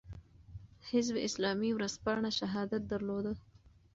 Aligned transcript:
حزب 0.89 1.15
اسلامي 1.27 1.69
ورځپاڼه 1.73 2.29
"شهادت" 2.39 2.81
درلوده. 2.91 3.33